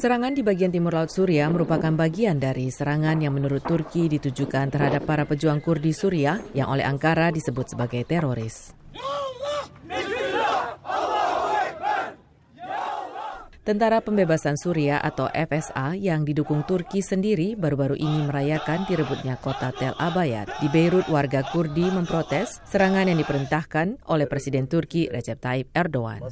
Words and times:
Serangan 0.00 0.32
di 0.32 0.40
bagian 0.40 0.72
timur 0.72 0.96
Laut 0.96 1.12
Suria 1.12 1.44
merupakan 1.52 1.92
bagian 1.92 2.40
dari 2.40 2.72
serangan 2.72 3.20
yang 3.20 3.36
menurut 3.36 3.60
Turki 3.60 4.08
ditujukan 4.08 4.72
terhadap 4.72 5.04
para 5.04 5.28
pejuang 5.28 5.60
Kurdi 5.60 5.92
Suria 5.92 6.40
yang 6.56 6.72
oleh 6.72 6.88
Ankara 6.88 7.28
disebut 7.28 7.76
sebagai 7.76 8.08
teroris. 8.08 8.72
Tentara 13.60 14.00
Pembebasan 14.00 14.56
Suria 14.56 15.04
atau 15.04 15.28
FSA 15.28 15.92
yang 16.00 16.24
didukung 16.24 16.64
Turki 16.64 17.04
sendiri 17.04 17.52
baru-baru 17.52 18.00
ini 18.00 18.24
merayakan 18.24 18.88
direbutnya 18.88 19.36
kota 19.36 19.68
Tel 19.76 19.92
Abayat. 20.00 20.48
Di 20.64 20.72
Beirut, 20.72 21.12
warga 21.12 21.44
Kurdi 21.44 21.92
memprotes 21.92 22.56
serangan 22.64 23.04
yang 23.04 23.20
diperintahkan 23.20 24.08
oleh 24.08 24.24
Presiden 24.24 24.64
Turki 24.64 25.12
Recep 25.12 25.36
Tayyip 25.36 25.68
Erdogan. 25.76 26.24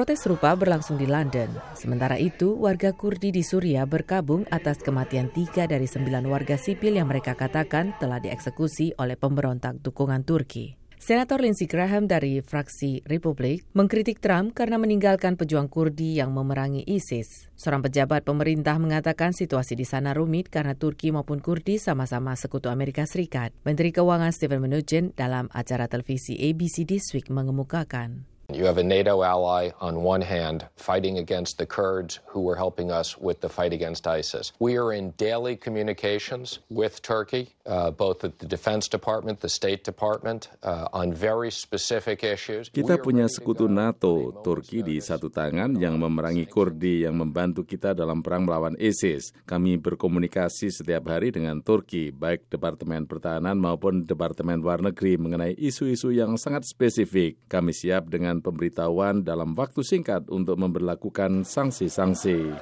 Protes 0.00 0.24
serupa 0.24 0.56
berlangsung 0.56 0.96
di 0.96 1.04
London. 1.04 1.52
Sementara 1.76 2.16
itu, 2.16 2.56
warga 2.56 2.88
Kurdi 2.96 3.28
di 3.28 3.44
Suria 3.44 3.84
berkabung 3.84 4.48
atas 4.48 4.80
kematian 4.80 5.28
tiga 5.28 5.68
dari 5.68 5.84
sembilan 5.84 6.24
warga 6.24 6.56
sipil 6.56 6.96
yang 6.96 7.04
mereka 7.04 7.36
katakan 7.36 7.92
telah 8.00 8.16
dieksekusi 8.16 8.96
oleh 8.96 9.20
pemberontak 9.20 9.84
dukungan 9.84 10.24
Turki. 10.24 10.72
Senator 10.96 11.44
Lindsey 11.44 11.68
Graham 11.68 12.08
dari 12.08 12.40
fraksi 12.40 13.04
Republik 13.04 13.68
mengkritik 13.76 14.24
Trump 14.24 14.56
karena 14.56 14.80
meninggalkan 14.80 15.36
pejuang 15.36 15.68
Kurdi 15.68 16.16
yang 16.16 16.32
memerangi 16.32 16.80
ISIS. 16.88 17.52
Seorang 17.60 17.84
pejabat 17.84 18.24
pemerintah 18.24 18.80
mengatakan 18.80 19.36
situasi 19.36 19.76
di 19.76 19.84
sana 19.84 20.16
rumit 20.16 20.48
karena 20.48 20.72
Turki 20.72 21.12
maupun 21.12 21.44
Kurdi 21.44 21.76
sama-sama 21.76 22.32
sekutu 22.40 22.72
Amerika 22.72 23.04
Serikat. 23.04 23.52
Menteri 23.68 23.92
Keuangan 23.92 24.32
Stephen 24.32 24.64
Mnuchin 24.64 25.12
dalam 25.12 25.52
acara 25.52 25.92
televisi 25.92 26.40
ABC 26.40 26.88
This 26.88 27.12
Week 27.12 27.28
mengemukakan. 27.28 28.39
You 28.54 28.66
have 28.66 28.78
a 28.78 28.82
NATO 28.82 29.22
ally 29.22 29.70
on 29.80 30.02
one 30.02 30.20
hand 30.20 30.66
fighting 30.76 31.18
against 31.18 31.58
the 31.58 31.66
Kurds 31.66 32.18
who 32.26 32.40
were 32.42 32.56
helping 32.56 32.90
us 32.90 33.16
with 33.16 33.40
the 33.40 33.48
fight 33.48 33.72
against 33.72 34.06
ISIS. 34.06 34.52
We 34.58 34.76
are 34.76 34.92
in 34.92 35.14
daily 35.16 35.56
communications 35.56 36.58
with 36.68 37.00
Turkey, 37.00 37.54
uh, 37.64 37.90
both 37.94 38.24
at 38.26 38.42
the 38.42 38.46
Defense 38.46 38.88
Department, 38.88 39.40
the 39.40 39.48
State 39.48 39.84
Department, 39.84 40.50
uh, 40.62 40.88
on 40.92 41.14
very 41.14 41.54
specific 41.54 42.26
issues. 42.26 42.68
Kita 42.74 42.98
punya 42.98 43.30
sekutu 43.30 43.70
NATO, 43.70 44.42
Turki 44.42 44.82
di 44.82 44.98
satu 44.98 45.30
tangan 45.30 45.78
yang 45.78 45.94
memerangi 45.96 46.50
Kurdi 46.50 47.06
yang 47.06 47.14
membantu 47.14 47.62
kita 47.62 47.94
dalam 47.94 48.20
perang 48.20 48.44
melawan 48.44 48.74
ISIS. 48.82 49.30
Kami 49.46 49.78
berkomunikasi 49.78 50.74
setiap 50.74 51.06
hari 51.06 51.30
dengan 51.30 51.62
Turki, 51.62 52.10
baik 52.10 52.50
Departemen 52.50 53.06
Pertahanan 53.06 53.56
maupun 53.56 54.02
Departemen 54.02 54.58
Luar 54.58 54.82
Negeri 54.82 55.14
mengenai 55.14 55.54
isu-isu 55.54 56.10
yang 56.10 56.34
sangat 56.34 56.66
spesifik. 56.66 57.38
Kami 57.46 57.70
siap 57.70 58.10
dengan 58.10 58.39
pemberitahuan 58.40 59.22
dalam 59.22 59.52
waktu 59.54 59.84
singkat 59.84 60.28
untuk 60.32 60.56
memperlakukan 60.58 61.44
sanksi-sanksi. 61.44 62.52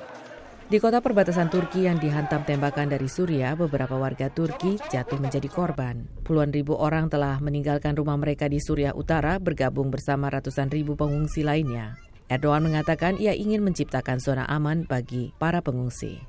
Di 0.69 0.77
kota 0.77 1.01
perbatasan 1.01 1.49
Turki 1.49 1.89
yang 1.89 1.97
dihantam 1.97 2.45
tembakan 2.45 2.93
dari 2.93 3.09
Suria, 3.09 3.57
beberapa 3.57 3.97
warga 3.97 4.29
Turki 4.29 4.77
jatuh 4.93 5.17
menjadi 5.17 5.49
korban. 5.49 6.05
Puluhan 6.29 6.53
ribu 6.53 6.77
orang 6.77 7.09
telah 7.09 7.41
meninggalkan 7.41 7.97
rumah 7.97 8.21
mereka 8.21 8.53
di 8.53 8.61
Suria 8.61 8.93
Utara 8.93 9.41
bergabung 9.41 9.89
bersama 9.89 10.29
ratusan 10.29 10.69
ribu 10.69 10.93
pengungsi 10.93 11.41
lainnya. 11.41 11.97
Erdogan 12.29 12.69
mengatakan 12.69 13.17
ia 13.17 13.33
ingin 13.33 13.65
menciptakan 13.65 14.21
zona 14.21 14.45
aman 14.45 14.85
bagi 14.85 15.33
para 15.41 15.65
pengungsi. 15.65 16.21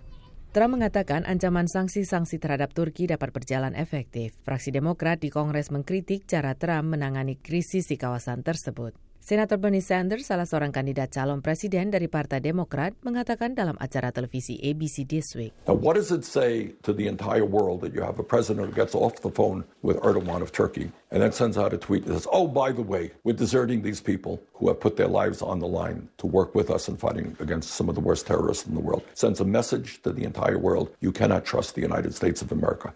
Trump 0.56 0.80
mengatakan 0.80 1.28
ancaman 1.28 1.68
sanksi-sanksi 1.68 2.40
terhadap 2.40 2.72
Turki 2.72 3.12
dapat 3.12 3.36
berjalan 3.36 3.76
efektif. 3.76 4.40
Fraksi 4.48 4.72
Demokrat 4.72 5.20
di 5.20 5.30
Kongres 5.30 5.70
mengkritik 5.70 6.26
cara 6.26 6.56
Trump 6.56 6.96
menangani 6.96 7.36
krisis 7.38 7.92
di 7.92 8.00
kawasan 8.00 8.42
tersebut. 8.42 9.09
Senator 9.30 9.62
Bernie 9.62 9.78
Sanders, 9.78 10.26
salah 10.26 10.50
seorang 10.50 10.74
kandidat 10.74 11.14
calon 11.14 11.46
presiden 11.46 11.94
dari 11.94 12.10
Partai 12.10 12.42
Demokrat, 12.42 12.98
mengatakan 13.06 13.54
dalam 13.54 13.78
acara 13.78 14.10
televisi 14.10 14.58
ABC 14.58 15.06
This 15.06 15.38
Week. 15.38 15.54
Now, 15.70 15.78
what 15.78 16.02
does 16.02 16.10
it 16.10 16.26
say 16.26 16.74
to 16.82 16.90
the 16.90 17.06
entire 17.06 17.46
world 17.46 17.86
that 17.86 17.94
you 17.94 18.02
have 18.02 18.18
a 18.18 18.26
president 18.26 18.66
who 18.66 18.74
gets 18.74 18.98
off 18.98 19.22
the 19.22 19.30
phone 19.30 19.70
with 19.86 20.02
Erdogan 20.02 20.42
of 20.42 20.50
Turkey 20.50 20.90
and 21.14 21.22
then 21.22 21.30
sends 21.30 21.62
out 21.62 21.78
a 21.78 21.78
tweet 21.78 22.10
that 22.10 22.18
says, 22.18 22.26
oh, 22.34 22.50
by 22.50 22.74
the 22.74 22.82
way, 22.82 23.14
we're 23.22 23.38
deserting 23.38 23.86
these 23.86 24.02
people 24.02 24.42
who 24.58 24.66
have 24.66 24.82
put 24.82 24.98
their 24.98 25.06
lives 25.06 25.46
on 25.46 25.62
the 25.62 25.70
line 25.70 26.10
to 26.18 26.26
work 26.26 26.58
with 26.58 26.74
us 26.74 26.90
in 26.90 26.98
fighting 26.98 27.38
against 27.38 27.78
some 27.78 27.86
of 27.86 27.94
the 27.94 28.02
worst 28.02 28.26
terrorists 28.26 28.66
in 28.66 28.74
the 28.74 28.82
world. 28.82 29.06
Sends 29.14 29.38
a 29.38 29.46
message 29.46 30.02
to 30.02 30.10
the 30.10 30.26
entire 30.26 30.58
world, 30.58 30.90
you 31.06 31.14
cannot 31.14 31.46
trust 31.46 31.78
the 31.78 31.86
United 31.86 32.18
States 32.18 32.42
of 32.42 32.50
America. 32.50 32.90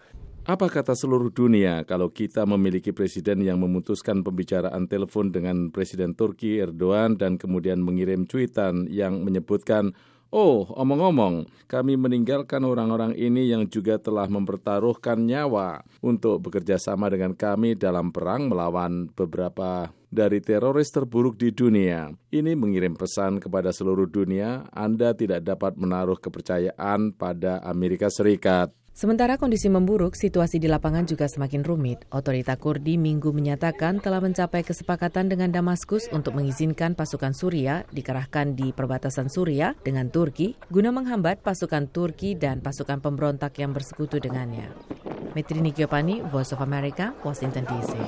Apa 0.44 0.68
kata 0.68 0.92
seluruh 0.92 1.32
dunia 1.32 1.88
kalau 1.88 2.12
kita 2.12 2.44
memiliki 2.44 2.92
presiden 2.92 3.40
yang 3.40 3.56
memutuskan 3.64 4.20
pembicaraan 4.20 4.84
telepon 4.84 5.32
dengan 5.32 5.72
Presiden 5.72 6.12
Turki 6.12 6.60
Erdogan 6.60 7.16
dan 7.16 7.40
kemudian 7.40 7.80
mengirim 7.80 8.28
cuitan 8.28 8.84
yang 8.92 9.24
menyebutkan, 9.24 9.96
Oh, 10.28 10.68
omong-omong, 10.76 11.48
kami 11.64 11.96
meninggalkan 11.96 12.60
orang-orang 12.60 13.16
ini 13.16 13.56
yang 13.56 13.64
juga 13.72 13.96
telah 13.96 14.28
mempertaruhkan 14.28 15.16
nyawa 15.16 15.80
untuk 16.04 16.44
bekerja 16.44 16.76
sama 16.76 17.08
dengan 17.08 17.32
kami 17.32 17.72
dalam 17.72 18.12
perang 18.12 18.52
melawan 18.52 19.08
beberapa 19.16 19.96
dari 20.12 20.44
teroris 20.44 20.92
terburuk 20.92 21.40
di 21.40 21.56
dunia. 21.56 22.12
Ini 22.28 22.52
mengirim 22.52 23.00
pesan 23.00 23.40
kepada 23.40 23.72
seluruh 23.72 24.12
dunia, 24.12 24.68
Anda 24.76 25.16
tidak 25.16 25.40
dapat 25.40 25.80
menaruh 25.80 26.20
kepercayaan 26.20 27.16
pada 27.16 27.64
Amerika 27.64 28.12
Serikat. 28.12 28.83
Sementara 28.94 29.34
kondisi 29.34 29.66
memburuk, 29.66 30.14
situasi 30.14 30.62
di 30.62 30.70
lapangan 30.70 31.02
juga 31.02 31.26
semakin 31.26 31.66
rumit. 31.66 32.06
Otorita 32.14 32.54
Kurdi 32.54 32.94
minggu 32.94 33.34
menyatakan 33.34 33.98
telah 33.98 34.22
mencapai 34.22 34.62
kesepakatan 34.62 35.26
dengan 35.26 35.50
Damaskus 35.50 36.06
untuk 36.14 36.38
mengizinkan 36.38 36.94
pasukan 36.94 37.34
Suria 37.34 37.82
dikerahkan 37.90 38.54
di 38.54 38.70
perbatasan 38.70 39.26
Suria 39.26 39.74
dengan 39.82 40.14
Turki 40.14 40.54
guna 40.70 40.94
menghambat 40.94 41.42
pasukan 41.42 41.90
Turki 41.90 42.38
dan 42.38 42.62
pasukan 42.62 43.02
pemberontak 43.02 43.58
yang 43.58 43.74
bersekutu 43.74 44.22
dengannya. 44.22 44.70
Metri 45.34 45.58
Nikyopani, 45.58 46.22
Voice 46.30 46.54
of 46.54 46.62
America, 46.62 47.18
Washington 47.26 47.66
DC. 47.66 47.98